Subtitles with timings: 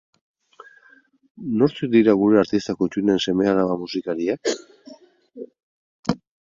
[1.59, 4.57] Nortzuk dira gure artista kuttunen seme-alaba musikariak?